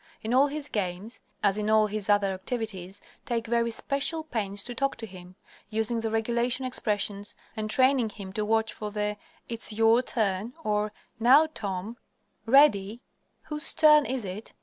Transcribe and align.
In 0.23 0.33
all 0.33 0.47
his 0.47 0.67
games, 0.67 1.21
as 1.43 1.59
in 1.59 1.69
all 1.69 1.85
his 1.85 2.09
other 2.09 2.33
activities, 2.33 3.03
take 3.23 3.45
very 3.45 3.69
special 3.69 4.23
pains 4.23 4.63
to 4.63 4.73
talk 4.73 4.95
to 4.95 5.05
him, 5.05 5.35
using 5.69 5.99
the 6.01 6.09
regulation 6.09 6.65
expressions 6.65 7.35
and 7.55 7.69
training 7.69 8.09
him 8.09 8.33
to 8.33 8.43
watch 8.43 8.73
for 8.73 8.89
the 8.89 9.15
"It's 9.47 9.71
your 9.73 10.01
turn," 10.01 10.53
or 10.63 10.91
"Now, 11.19 11.45
Tom," 11.53 11.97
"Ready," 12.47 13.03
"Whose 13.43 13.75
turn 13.75 14.07
is 14.07 14.25
it?" 14.25 14.53